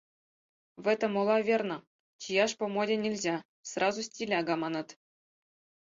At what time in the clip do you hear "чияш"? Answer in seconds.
2.21-2.51